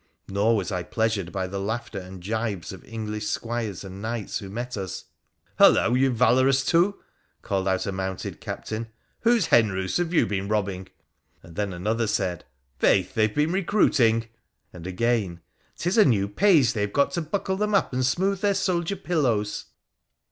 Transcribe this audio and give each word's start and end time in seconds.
Nor 0.27 0.55
was 0.55 0.71
I 0.71 0.81
pleasured 0.81 1.31
by 1.31 1.45
the 1.45 1.59
laughter 1.59 1.99
and 1.99 2.23
gibes 2.23 2.71
of 2.73 2.83
English 2.83 3.27
squires 3.27 3.83
and 3.83 4.01
knights 4.01 4.39
who 4.39 4.49
met 4.49 4.75
us.' 4.75 5.05
Hullo! 5.59 5.93
you 5.93 6.09
valorous 6.09 6.65
two,' 6.65 6.99
called 7.43 7.67
out 7.67 7.85
a 7.85 7.91
mounted 7.91 8.41
captain,' 8.41 8.87
whose 9.21 9.45
hen 9.45 9.71
roosts 9.71 9.99
have 9.99 10.11
you 10.11 10.25
been 10.25 10.47
robbing?' 10.47 10.87
And 11.43 11.55
then 11.55 11.71
another 11.71 12.07
said,' 12.07 12.45
Faith! 12.79 13.13
they've 13.13 13.35
been 13.35 13.51
recruiting,' 13.51 14.27
and 14.73 14.87
again,' 14.87 15.41
'Tis 15.77 15.99
a 15.99 16.03
new 16.05 16.27
page 16.27 16.73
they've 16.73 16.91
got 16.91 17.11
to 17.11 17.21
buckle 17.21 17.57
them 17.57 17.75
up 17.75 17.93
and 17.93 18.03
smooth 18.03 18.41
their 18.41 18.55
soldier 18.55 18.95
pillows.' 18.95 19.65